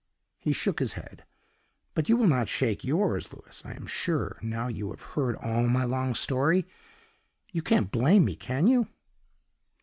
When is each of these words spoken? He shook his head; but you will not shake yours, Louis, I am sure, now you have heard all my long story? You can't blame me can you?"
He 0.39 0.51
shook 0.51 0.79
his 0.79 0.93
head; 0.93 1.25
but 1.93 2.09
you 2.09 2.17
will 2.17 2.25
not 2.25 2.49
shake 2.49 2.83
yours, 2.83 3.31
Louis, 3.31 3.61
I 3.63 3.73
am 3.73 3.85
sure, 3.85 4.39
now 4.41 4.67
you 4.67 4.89
have 4.89 5.03
heard 5.13 5.35
all 5.35 5.67
my 5.67 5.83
long 5.83 6.15
story? 6.15 6.65
You 7.51 7.61
can't 7.61 7.91
blame 7.91 8.25
me 8.25 8.35
can 8.35 8.65
you?" 8.65 8.87